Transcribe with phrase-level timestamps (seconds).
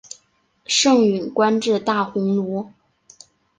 [0.65, 2.71] 盛允官至大鸿胪。